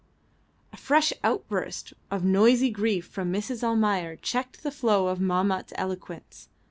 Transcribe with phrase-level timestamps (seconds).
[0.73, 3.61] A fresh outburst of noisy grief from Mrs.
[3.63, 6.49] Almayer checked the flow of Mahmat's eloquence.